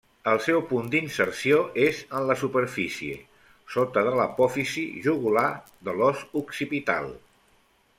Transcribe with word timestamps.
El 0.29 0.39
seu 0.43 0.61
punt 0.69 0.87
d'inserció 0.95 1.59
és 1.83 1.99
en 2.21 2.25
la 2.31 2.37
superfície, 2.45 3.19
sota 3.77 4.05
de 4.11 4.17
l'apòfisi 4.21 4.89
jugular 5.09 5.49
de 5.91 5.99
l'os 6.01 6.29
occipital. 6.47 7.13